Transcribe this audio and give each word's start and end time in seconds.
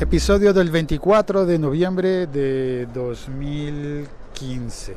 Episodio 0.00 0.52
del 0.54 0.70
24 0.70 1.44
de 1.44 1.58
noviembre 1.58 2.26
de 2.26 2.86
2015. 2.86 4.96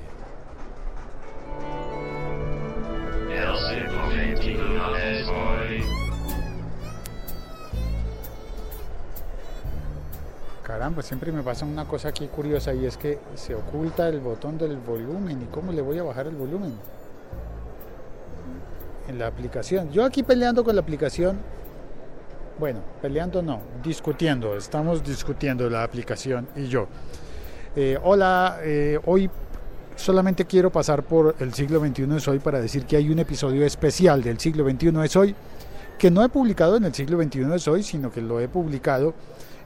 Caramba, 10.64 11.02
siempre 11.02 11.34
me 11.34 11.44
pasa 11.44 11.66
una 11.66 11.84
cosa 11.84 12.08
aquí 12.08 12.28
curiosa 12.28 12.74
y 12.74 12.86
es 12.86 12.96
que 12.96 13.20
se 13.36 13.56
oculta 13.56 14.08
el 14.08 14.22
botón 14.22 14.58
del 14.58 14.78
volumen. 14.78 15.42
¿Y 15.42 15.46
cómo 15.48 15.74
le 15.74 15.82
voy 15.82 16.00
a 16.00 16.04
bajar 16.04 16.28
el 16.28 16.36
volumen? 16.36 16.76
En 19.10 19.20
la 19.20 19.28
aplicación. 19.28 19.92
Yo 19.92 20.06
aquí 20.06 20.24
peleando 20.24 20.64
con 20.64 20.78
la 20.78 20.82
aplicación. 20.82 21.40
Bueno, 22.60 22.82
peleando 23.02 23.42
no, 23.42 23.62
discutiendo. 23.84 24.56
Estamos 24.56 25.04
discutiendo 25.04 25.70
la 25.70 25.84
aplicación 25.84 26.48
y 26.56 26.68
yo. 26.68 26.88
Eh, 27.76 27.98
hola, 28.04 28.60
eh, 28.62 29.00
hoy 29.06 29.30
solamente 29.96 30.46
quiero 30.46 30.72
pasar 30.72 31.04
por 31.04 31.36
el 31.40 31.54
siglo 31.54 31.80
XXI 31.80 32.16
es 32.16 32.28
hoy 32.28 32.40
para 32.40 32.62
decir 32.62 32.86
que 32.86 32.96
hay 32.96 33.10
un 33.10 33.20
episodio 33.20 33.66
especial 33.66 34.22
del 34.22 34.40
siglo 34.40 34.68
XXI 34.70 35.04
es 35.04 35.16
hoy 35.16 35.36
que 35.98 36.12
no 36.12 36.24
he 36.24 36.30
publicado 36.30 36.78
en 36.78 36.84
el 36.86 36.94
siglo 36.94 37.22
XXI 37.22 37.54
es 37.54 37.68
hoy, 37.68 37.84
sino 37.84 38.12
que 38.12 38.22
lo 38.22 38.40
he 38.40 38.48
publicado 38.48 39.14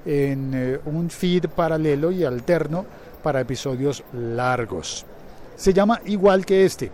en 0.06 0.52
eh, 0.54 0.80
un 0.86 1.10
feed 1.10 1.46
paralelo 1.48 2.12
y 2.12 2.24
alterno 2.24 2.86
para 3.22 3.42
episodios 3.42 4.04
largos. 4.14 5.06
Se 5.56 5.74
llama 5.74 6.00
igual 6.06 6.46
que 6.46 6.64
este, 6.64 6.92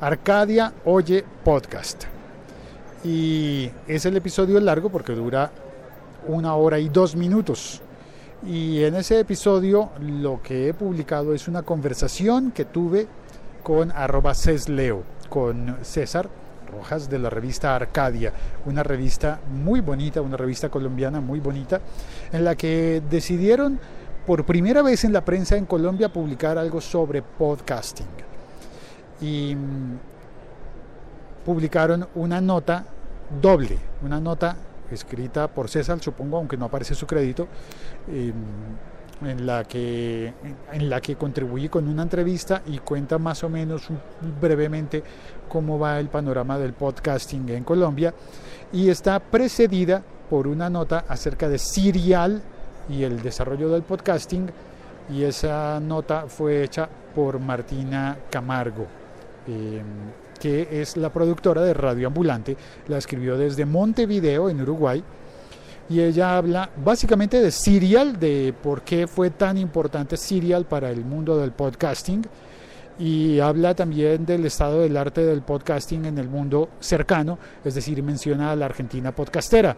Arcadia 0.00 0.72
Oye 0.84 1.24
Podcast. 1.44 2.19
Y 3.04 3.70
es 3.88 4.04
el 4.04 4.16
episodio 4.16 4.60
largo 4.60 4.90
porque 4.90 5.12
dura 5.12 5.50
una 6.26 6.54
hora 6.54 6.78
y 6.78 6.88
dos 6.88 7.16
minutos. 7.16 7.80
Y 8.46 8.84
en 8.84 8.94
ese 8.94 9.20
episodio 9.20 9.90
lo 10.00 10.40
que 10.42 10.68
he 10.68 10.74
publicado 10.74 11.34
es 11.34 11.48
una 11.48 11.62
conversación 11.62 12.52
que 12.52 12.64
tuve 12.64 13.06
con 13.62 13.90
arroba 13.92 14.34
cesleo, 14.34 15.02
con 15.28 15.76
César 15.82 16.28
Rojas 16.70 17.10
de 17.10 17.18
la 17.18 17.30
revista 17.30 17.74
Arcadia, 17.74 18.32
una 18.64 18.82
revista 18.82 19.40
muy 19.50 19.80
bonita, 19.80 20.20
una 20.20 20.36
revista 20.36 20.68
colombiana 20.68 21.20
muy 21.20 21.40
bonita, 21.40 21.80
en 22.32 22.44
la 22.44 22.54
que 22.54 23.02
decidieron 23.10 23.80
por 24.26 24.44
primera 24.44 24.82
vez 24.82 25.04
en 25.04 25.12
la 25.12 25.24
prensa 25.24 25.56
en 25.56 25.66
Colombia 25.66 26.12
publicar 26.12 26.58
algo 26.58 26.80
sobre 26.80 27.22
podcasting. 27.22 28.06
Y 29.20 29.56
publicaron 31.44 32.06
una 32.14 32.40
nota 32.40 32.84
doble, 33.40 33.78
una 34.02 34.20
nota 34.20 34.56
escrita 34.90 35.48
por 35.48 35.68
César, 35.68 36.00
supongo, 36.00 36.36
aunque 36.36 36.56
no 36.56 36.66
aparece 36.66 36.94
su 36.94 37.06
crédito, 37.06 37.48
eh, 38.08 38.32
en 39.22 39.46
la 39.46 39.64
que 39.64 40.32
en 40.72 40.88
la 40.88 41.00
que 41.00 41.16
contribuí 41.16 41.68
con 41.68 41.86
una 41.88 42.02
entrevista 42.02 42.62
y 42.66 42.78
cuenta 42.78 43.18
más 43.18 43.44
o 43.44 43.50
menos 43.50 43.88
brevemente 44.40 45.02
cómo 45.48 45.78
va 45.78 46.00
el 46.00 46.08
panorama 46.08 46.58
del 46.58 46.72
podcasting 46.72 47.50
en 47.50 47.64
Colombia. 47.64 48.14
Y 48.72 48.88
está 48.88 49.20
precedida 49.20 50.02
por 50.30 50.46
una 50.46 50.70
nota 50.70 51.04
acerca 51.08 51.48
de 51.48 51.58
Serial 51.58 52.40
y 52.88 53.02
el 53.02 53.20
desarrollo 53.20 53.68
del 53.68 53.82
podcasting. 53.82 54.50
Y 55.10 55.24
esa 55.24 55.80
nota 55.80 56.26
fue 56.28 56.62
hecha 56.62 56.88
por 57.14 57.40
Martina 57.40 58.16
Camargo 58.30 58.86
eh, 59.46 59.82
que 60.40 60.80
es 60.80 60.96
la 60.96 61.12
productora 61.12 61.62
de 61.62 61.74
Radio 61.74 62.08
Ambulante 62.08 62.56
la 62.88 62.98
escribió 62.98 63.36
desde 63.36 63.66
Montevideo 63.66 64.48
en 64.48 64.62
Uruguay 64.62 65.04
y 65.90 66.00
ella 66.00 66.36
habla 66.36 66.70
básicamente 66.84 67.42
de 67.42 67.50
Serial, 67.50 68.18
de 68.18 68.54
por 68.62 68.82
qué 68.82 69.06
fue 69.06 69.30
tan 69.30 69.58
importante 69.58 70.16
Serial 70.16 70.64
para 70.64 70.90
el 70.90 71.04
mundo 71.04 71.36
del 71.36 71.52
podcasting 71.52 72.24
y 72.98 73.40
habla 73.40 73.74
también 73.74 74.24
del 74.24 74.46
estado 74.46 74.80
del 74.80 74.96
arte 74.96 75.24
del 75.24 75.42
podcasting 75.42 76.04
en 76.04 76.18
el 76.18 76.28
mundo 76.28 76.68
cercano, 76.80 77.38
es 77.64 77.74
decir, 77.74 78.02
menciona 78.02 78.52
a 78.52 78.56
la 78.56 78.66
Argentina 78.66 79.14
podcastera. 79.14 79.76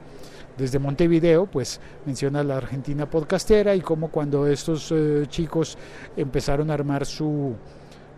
Desde 0.59 0.79
Montevideo, 0.79 1.47
pues 1.47 1.81
menciona 2.05 2.41
a 2.41 2.45
la 2.45 2.59
Argentina 2.59 3.09
podcastera 3.09 3.75
y 3.75 3.81
cómo 3.81 4.09
cuando 4.09 4.47
estos 4.47 4.93
eh, 4.93 5.25
chicos 5.29 5.79
empezaron 6.15 6.71
a 6.71 6.75
armar 6.75 7.07
su, 7.07 7.55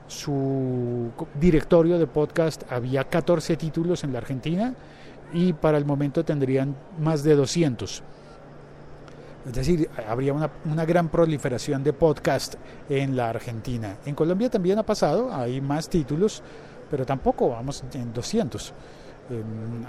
su 0.07 1.11
directorio 1.41 1.99
de 1.99 2.07
podcast 2.07 2.71
había 2.71 3.05
14 3.05 3.57
títulos 3.57 4.05
en 4.05 4.13
la 4.13 4.19
Argentina 4.19 4.75
y 5.33 5.53
para 5.53 5.79
el 5.79 5.85
momento 5.85 6.25
tendrían 6.25 6.77
más 6.99 7.23
de 7.23 7.35
200. 7.35 8.03
Es 9.47 9.53
decir, 9.53 9.91
habría 10.09 10.33
una, 10.33 10.85
gran 10.87 11.09
proliferación 11.11 11.85
de 11.85 11.93
podcast 11.93 12.55
en 12.89 13.15
la 13.15 13.29
Argentina. 13.29 13.99
En 14.07 14.15
Colombia 14.15 14.49
también 14.49 14.79
ha 14.79 14.83
pasado, 14.85 15.35
hay 15.35 15.61
más 15.61 15.89
títulos, 15.91 16.43
pero 16.91 17.05
tampoco 17.05 17.51
vamos 17.51 17.85
en 17.93 18.13
200. 18.13 18.73
Eh, 19.31 19.43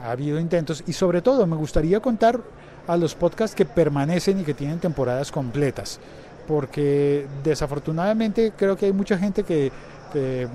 ha 0.03 0.11
habido 0.11 0.39
intentos 0.39 0.83
y 0.87 0.93
sobre 0.93 1.21
todo 1.21 1.47
me 1.47 1.55
gustaría 1.55 2.01
contar 2.01 2.41
a 2.87 2.97
los 2.97 3.15
podcasts 3.15 3.55
que 3.55 3.65
permanecen 3.65 4.41
y 4.41 4.43
que 4.43 4.53
tienen 4.53 4.79
temporadas 4.79 5.31
completas, 5.31 5.99
porque 6.47 7.25
desafortunadamente 7.43 8.53
creo 8.57 8.75
que 8.75 8.87
hay 8.87 8.93
mucha 8.93 9.17
gente 9.17 9.43
que, 9.43 9.71
que 10.19 10.47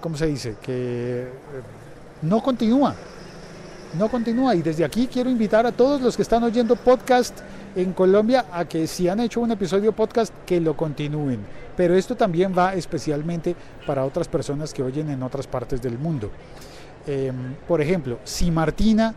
¿cómo 0.00 0.16
se 0.16 0.26
dice? 0.26 0.56
Que 0.60 1.28
no 2.22 2.42
continúa 2.42 2.94
no 3.98 4.08
continúa. 4.08 4.54
Y 4.54 4.62
desde 4.62 4.84
aquí 4.84 5.06
quiero 5.06 5.30
invitar 5.30 5.66
a 5.66 5.72
todos 5.72 6.00
los 6.00 6.16
que 6.16 6.22
están 6.22 6.42
oyendo 6.42 6.76
podcast 6.76 7.40
en 7.74 7.92
Colombia 7.92 8.46
a 8.52 8.64
que 8.64 8.86
si 8.86 9.08
han 9.08 9.20
hecho 9.20 9.40
un 9.40 9.50
episodio 9.50 9.92
podcast, 9.92 10.32
que 10.46 10.60
lo 10.60 10.76
continúen. 10.76 11.40
Pero 11.76 11.94
esto 11.94 12.16
también 12.16 12.54
va 12.56 12.74
especialmente 12.74 13.56
para 13.86 14.04
otras 14.04 14.28
personas 14.28 14.74
que 14.74 14.82
oyen 14.82 15.08
en 15.10 15.22
otras 15.22 15.46
partes 15.46 15.80
del 15.80 15.98
mundo. 15.98 16.30
Eh, 17.06 17.32
por 17.66 17.80
ejemplo, 17.80 18.18
si 18.24 18.50
Martina 18.50 19.14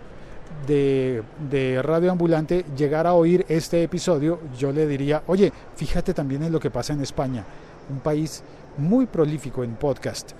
de, 0.65 1.21
de, 1.49 1.81
Radio 1.81 2.11
Ambulante 2.11 2.65
llegara 2.77 3.09
a 3.09 3.13
oír 3.13 3.45
este 3.49 3.83
episodio, 3.83 4.39
yo 4.57 4.71
le 4.71 4.87
diría, 4.87 5.21
oye, 5.27 5.51
fíjate 5.75 6.13
también 6.13 6.43
en 6.43 6.51
lo 6.51 6.59
que 6.59 6.71
pasa 6.71 6.93
en 6.93 7.01
España, 7.01 7.43
un 7.89 7.99
país 7.99 8.41
muy 8.77 9.05
prolífico 9.05 9.63
en 9.63 9.75
podcast, 9.75 10.31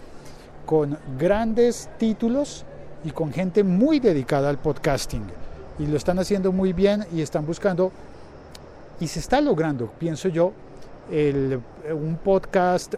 con 0.65 0.97
grandes 1.17 1.89
títulos 1.97 2.65
y 3.03 3.11
con 3.11 3.31
gente 3.31 3.63
muy 3.63 3.99
dedicada 3.99 4.49
al 4.49 4.57
podcasting. 4.57 5.23
Y 5.79 5.87
lo 5.87 5.97
están 5.97 6.19
haciendo 6.19 6.51
muy 6.51 6.73
bien 6.73 7.05
y 7.13 7.21
están 7.21 7.45
buscando, 7.45 7.91
y 8.99 9.07
se 9.07 9.19
está 9.19 9.41
logrando, 9.41 9.91
pienso 9.99 10.29
yo, 10.29 10.53
el, 11.11 11.59
un 11.93 12.17
podcast, 12.17 12.95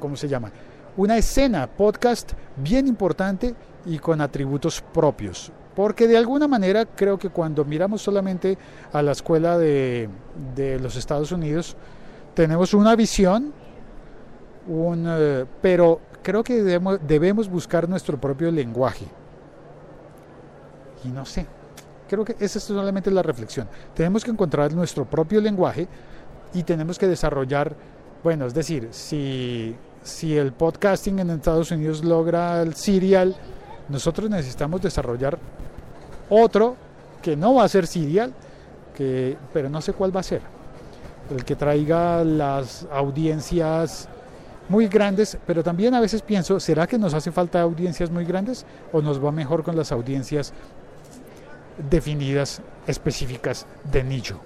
¿cómo 0.00 0.16
se 0.16 0.28
llama? 0.28 0.50
Una 0.96 1.16
escena 1.18 1.66
podcast 1.66 2.32
bien 2.56 2.86
importante 2.86 3.54
y 3.84 3.98
con 3.98 4.20
atributos 4.20 4.80
propios. 4.80 5.52
Porque 5.74 6.08
de 6.08 6.16
alguna 6.16 6.48
manera 6.48 6.86
creo 6.86 7.18
que 7.18 7.28
cuando 7.28 7.62
miramos 7.64 8.00
solamente 8.00 8.56
a 8.92 9.02
la 9.02 9.12
escuela 9.12 9.58
de, 9.58 10.08
de 10.54 10.80
los 10.80 10.96
Estados 10.96 11.32
Unidos, 11.32 11.76
tenemos 12.32 12.72
una 12.72 12.96
visión 12.96 13.52
un, 14.66 15.06
eh, 15.08 15.44
pero 15.62 16.00
creo 16.22 16.42
que 16.42 16.62
debemos, 16.62 16.98
debemos 17.06 17.48
buscar 17.48 17.88
nuestro 17.88 18.20
propio 18.20 18.50
lenguaje. 18.50 19.06
Y 21.04 21.08
no 21.08 21.24
sé, 21.24 21.46
creo 22.08 22.24
que 22.24 22.36
esa 22.40 22.58
es 22.58 22.64
solamente 22.64 23.10
la 23.10 23.22
reflexión. 23.22 23.68
Tenemos 23.94 24.24
que 24.24 24.30
encontrar 24.30 24.72
nuestro 24.72 25.04
propio 25.04 25.40
lenguaje 25.40 25.86
y 26.52 26.62
tenemos 26.62 26.98
que 26.98 27.06
desarrollar, 27.06 27.74
bueno, 28.24 28.46
es 28.46 28.54
decir, 28.54 28.88
si, 28.90 29.76
si 30.02 30.36
el 30.36 30.52
podcasting 30.52 31.18
en 31.20 31.30
Estados 31.30 31.70
Unidos 31.70 32.04
logra 32.04 32.62
el 32.62 32.74
serial, 32.74 33.36
nosotros 33.88 34.28
necesitamos 34.28 34.82
desarrollar 34.82 35.38
otro 36.28 36.76
que 37.22 37.36
no 37.36 37.54
va 37.54 37.64
a 37.64 37.68
ser 37.68 37.86
serial, 37.86 38.32
que, 38.94 39.36
pero 39.52 39.68
no 39.68 39.80
sé 39.80 39.92
cuál 39.92 40.14
va 40.14 40.20
a 40.20 40.24
ser. 40.24 40.42
El 41.30 41.44
que 41.44 41.56
traiga 41.56 42.24
las 42.24 42.86
audiencias 42.90 44.08
muy 44.68 44.88
grandes, 44.88 45.38
pero 45.46 45.62
también 45.62 45.94
a 45.94 46.00
veces 46.00 46.22
pienso, 46.22 46.60
¿será 46.60 46.86
que 46.86 46.98
nos 46.98 47.14
hace 47.14 47.32
falta 47.32 47.60
audiencias 47.60 48.10
muy 48.10 48.24
grandes 48.24 48.66
o 48.92 49.00
nos 49.00 49.24
va 49.24 49.32
mejor 49.32 49.62
con 49.62 49.76
las 49.76 49.92
audiencias 49.92 50.52
definidas, 51.90 52.60
específicas 52.86 53.66
de 53.84 54.04
nicho? 54.04 54.40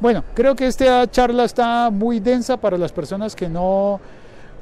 Bueno, 0.00 0.22
creo 0.34 0.54
que 0.54 0.66
esta 0.66 1.10
charla 1.10 1.44
está 1.44 1.90
muy 1.90 2.20
densa 2.20 2.56
para 2.56 2.78
las 2.78 2.92
personas 2.92 3.34
que 3.34 3.48
no 3.48 4.00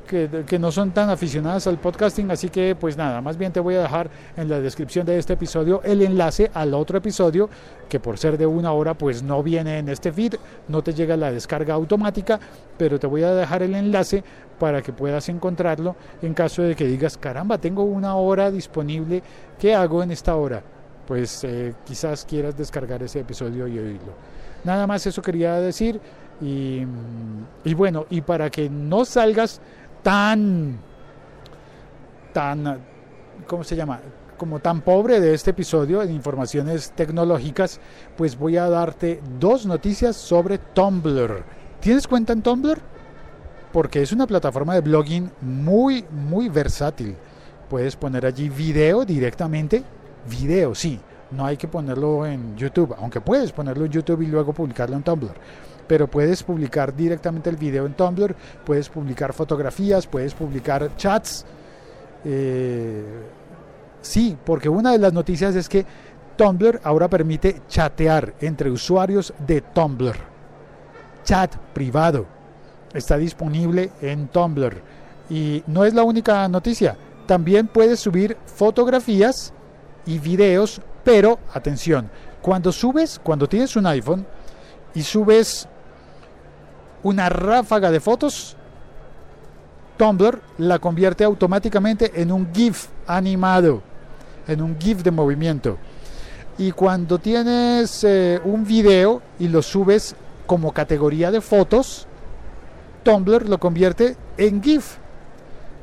que, 0.06 0.58
no 0.58 0.72
son 0.72 0.92
tan 0.92 1.10
aficionadas 1.10 1.66
al 1.66 1.78
podcasting, 1.78 2.30
así 2.30 2.48
que 2.48 2.74
pues 2.74 2.96
nada, 2.96 3.20
más 3.20 3.36
bien 3.36 3.52
te 3.52 3.60
voy 3.60 3.74
a 3.74 3.82
dejar 3.82 4.08
en 4.36 4.48
la 4.48 4.60
descripción 4.60 5.04
de 5.04 5.18
este 5.18 5.34
episodio 5.34 5.82
el 5.84 6.02
enlace 6.02 6.50
al 6.54 6.72
otro 6.74 6.98
episodio 6.98 7.50
que 7.88 8.00
por 8.00 8.16
ser 8.18 8.38
de 8.38 8.46
una 8.46 8.72
hora 8.72 8.94
pues 8.94 9.22
no 9.22 9.42
viene 9.42 9.78
en 9.78 9.88
este 9.88 10.12
feed, 10.12 10.34
no 10.68 10.82
te 10.82 10.94
llega 10.94 11.16
la 11.16 11.30
descarga 11.30 11.74
automática, 11.74 12.40
pero 12.78 12.98
te 12.98 13.06
voy 13.06 13.22
a 13.22 13.34
dejar 13.34 13.62
el 13.62 13.74
enlace 13.74 14.24
para 14.58 14.82
que 14.82 14.92
puedas 14.92 15.28
encontrarlo 15.28 15.96
en 16.22 16.34
caso 16.34 16.62
de 16.62 16.74
que 16.74 16.86
digas, 16.86 17.18
caramba, 17.18 17.58
tengo 17.58 17.82
una 17.82 18.16
hora 18.16 18.50
disponible, 18.50 19.22
¿qué 19.58 19.74
hago 19.74 20.02
en 20.02 20.10
esta 20.10 20.36
hora? 20.36 20.62
Pues 21.06 21.44
eh, 21.44 21.74
quizás 21.84 22.24
quieras 22.24 22.56
descargar 22.56 23.02
ese 23.02 23.20
episodio 23.20 23.68
y 23.68 23.78
oírlo. 23.78 24.12
Nada 24.64 24.86
más 24.86 25.06
eso 25.06 25.22
quería 25.22 25.54
decir 25.60 26.00
y, 26.40 26.82
y 27.64 27.74
bueno, 27.74 28.06
y 28.10 28.20
para 28.20 28.50
que 28.50 28.68
no 28.68 29.04
salgas 29.04 29.60
tan, 30.06 30.78
tan, 32.32 32.78
¿cómo 33.44 33.64
se 33.64 33.74
llama? 33.74 33.98
Como 34.36 34.60
tan 34.60 34.80
pobre 34.82 35.18
de 35.18 35.34
este 35.34 35.50
episodio 35.50 36.00
en 36.00 36.12
informaciones 36.12 36.92
tecnológicas, 36.92 37.80
pues 38.16 38.38
voy 38.38 38.56
a 38.56 38.68
darte 38.68 39.20
dos 39.40 39.66
noticias 39.66 40.14
sobre 40.14 40.58
Tumblr. 40.58 41.42
¿Tienes 41.80 42.06
cuenta 42.06 42.32
en 42.32 42.42
Tumblr? 42.42 42.78
Porque 43.72 44.00
es 44.00 44.12
una 44.12 44.28
plataforma 44.28 44.74
de 44.74 44.82
blogging 44.82 45.28
muy, 45.40 46.04
muy 46.12 46.50
versátil. 46.50 47.16
Puedes 47.68 47.96
poner 47.96 48.26
allí 48.26 48.48
video 48.48 49.04
directamente. 49.04 49.82
Video, 50.30 50.72
sí. 50.76 51.00
No 51.32 51.44
hay 51.44 51.56
que 51.56 51.66
ponerlo 51.66 52.24
en 52.24 52.56
YouTube, 52.56 52.94
aunque 52.96 53.20
puedes 53.20 53.50
ponerlo 53.50 53.84
en 53.84 53.90
YouTube 53.90 54.22
y 54.22 54.26
luego 54.26 54.52
publicarlo 54.52 54.94
en 54.94 55.02
Tumblr 55.02 55.34
pero 55.86 56.08
puedes 56.08 56.42
publicar 56.42 56.94
directamente 56.94 57.50
el 57.50 57.56
video 57.56 57.86
en 57.86 57.94
Tumblr, 57.94 58.34
puedes 58.64 58.88
publicar 58.88 59.32
fotografías, 59.32 60.06
puedes 60.06 60.34
publicar 60.34 60.96
chats. 60.96 61.44
Eh, 62.24 63.04
sí, 64.00 64.36
porque 64.44 64.68
una 64.68 64.92
de 64.92 64.98
las 64.98 65.12
noticias 65.12 65.54
es 65.54 65.68
que 65.68 65.86
Tumblr 66.36 66.80
ahora 66.84 67.08
permite 67.08 67.62
chatear 67.68 68.34
entre 68.40 68.70
usuarios 68.70 69.32
de 69.46 69.60
Tumblr. 69.60 70.16
Chat 71.24 71.56
privado 71.72 72.26
está 72.92 73.16
disponible 73.16 73.90
en 74.00 74.28
Tumblr. 74.28 74.82
Y 75.28 75.62
no 75.66 75.84
es 75.84 75.94
la 75.94 76.04
única 76.04 76.46
noticia. 76.48 76.96
También 77.26 77.66
puedes 77.66 78.00
subir 78.00 78.36
fotografías 78.46 79.52
y 80.06 80.18
videos, 80.18 80.80
pero 81.02 81.38
atención, 81.52 82.08
cuando 82.40 82.70
subes, 82.70 83.20
cuando 83.22 83.48
tienes 83.48 83.74
un 83.76 83.86
iPhone 83.86 84.24
y 84.94 85.02
subes 85.02 85.68
una 87.06 87.28
ráfaga 87.28 87.92
de 87.92 88.00
fotos, 88.00 88.56
Tumblr 89.96 90.40
la 90.58 90.80
convierte 90.80 91.22
automáticamente 91.22 92.20
en 92.20 92.32
un 92.32 92.52
GIF 92.52 92.88
animado, 93.06 93.80
en 94.48 94.60
un 94.60 94.76
GIF 94.78 95.04
de 95.04 95.12
movimiento. 95.12 95.78
Y 96.58 96.72
cuando 96.72 97.18
tienes 97.18 98.02
eh, 98.02 98.40
un 98.44 98.64
video 98.64 99.22
y 99.38 99.46
lo 99.46 99.62
subes 99.62 100.16
como 100.46 100.72
categoría 100.72 101.30
de 101.30 101.40
fotos, 101.40 102.08
Tumblr 103.04 103.48
lo 103.48 103.58
convierte 103.58 104.16
en 104.36 104.60
GIF. 104.60 104.96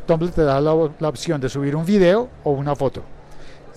Tumblr 0.06 0.32
te 0.32 0.44
da 0.44 0.60
la, 0.60 0.74
opción 0.74 1.40
de 1.40 1.48
subir 1.48 1.74
un 1.78 1.86
video 1.86 2.28
o 2.44 2.52
una 2.52 2.76
foto. 2.76 3.02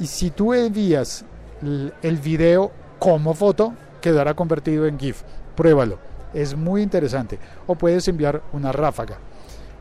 Y 0.01 0.09
si 0.09 0.31
tú 0.31 0.53
envías 0.53 1.25
el 1.63 2.17
video 2.17 2.73
como 2.99 3.35
foto, 3.35 3.73
quedará 4.01 4.35
convertido 4.35 4.87
en 4.87 4.99
GIF. 4.99 5.23
Pruébalo 5.55 6.16
es 6.37 6.55
muy 6.55 6.83
interesante. 6.83 7.39
O 7.67 7.75
puedes 7.75 8.07
enviar 8.09 8.43
una 8.53 8.71
ráfaga. 8.71 9.17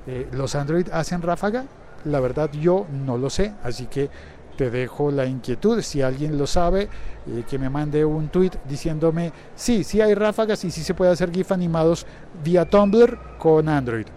Eh, 0.08 0.28
¿Los 0.32 0.56
Android 0.56 0.88
hacen 0.92 1.22
ráfaga? 1.22 1.66
La 2.06 2.20
verdad 2.20 2.50
yo 2.54 2.86
no 2.92 3.18
lo 3.18 3.30
sé, 3.30 3.54
así 3.64 3.88
que 3.88 4.10
te 4.56 4.70
dejo 4.70 5.12
la 5.12 5.26
inquietud. 5.26 5.82
Si 5.82 6.02
alguien 6.02 6.38
lo 6.38 6.48
sabe, 6.48 6.88
eh, 7.28 7.44
que 7.50 7.60
me 7.60 7.70
mande 7.70 8.06
un 8.06 8.30
tweet 8.30 8.52
diciéndome, 8.70 9.34
sí, 9.56 9.84
sí 9.84 10.00
hay 10.00 10.14
ráfagas 10.14 10.64
y 10.64 10.72
sí 10.72 10.82
se 10.82 10.94
puede 10.94 11.12
hacer 11.12 11.32
GIF 11.32 11.52
animados 11.52 12.06
vía 12.42 12.64
Tumblr 12.64 13.20
con 13.38 13.68
Android. 13.68 14.08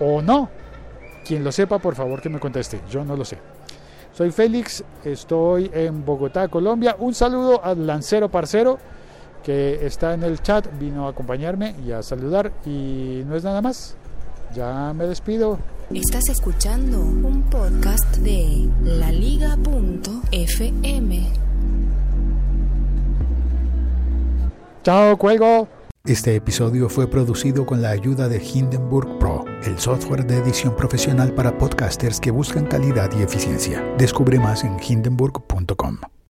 O 0.00 0.22
no. 0.22 0.48
Quien 1.26 1.44
lo 1.44 1.52
sepa, 1.52 1.78
por 1.78 1.94
favor 1.94 2.22
que 2.22 2.30
me 2.30 2.40
conteste. 2.40 2.80
Yo 2.88 3.04
no 3.04 3.14
lo 3.14 3.26
sé. 3.26 3.38
Soy 4.14 4.30
Félix, 4.30 4.82
estoy 5.04 5.70
en 5.74 6.04
Bogotá, 6.04 6.48
Colombia. 6.48 6.96
Un 6.98 7.14
saludo 7.14 7.62
al 7.62 7.86
Lancero 7.86 8.30
Parcero 8.30 8.78
que 9.48 9.86
está 9.86 10.12
en 10.12 10.22
el 10.24 10.42
chat, 10.42 10.68
vino 10.78 11.06
a 11.06 11.10
acompañarme 11.12 11.74
y 11.82 11.92
a 11.92 12.02
saludar 12.02 12.52
y 12.66 13.22
no 13.26 13.34
es 13.34 13.44
nada 13.44 13.62
más. 13.62 13.96
Ya 14.54 14.92
me 14.92 15.06
despido. 15.06 15.58
Estás 15.90 16.28
escuchando 16.28 17.00
un 17.00 17.40
podcast 17.44 18.18
de 18.18 18.68
laliga.fm. 18.84 19.62
Chao, 24.82 25.16
cuelgo. 25.16 25.66
Este 26.04 26.34
episodio 26.36 26.90
fue 26.90 27.08
producido 27.08 27.64
con 27.64 27.80
la 27.80 27.88
ayuda 27.88 28.28
de 28.28 28.44
Hindenburg 28.44 29.18
Pro, 29.18 29.46
el 29.64 29.78
software 29.78 30.26
de 30.26 30.36
edición 30.36 30.76
profesional 30.76 31.32
para 31.32 31.56
podcasters 31.56 32.20
que 32.20 32.30
buscan 32.30 32.66
calidad 32.66 33.10
y 33.18 33.22
eficiencia. 33.22 33.82
Descubre 33.96 34.38
más 34.38 34.62
en 34.62 34.76
hindenburg.com. 34.78 36.00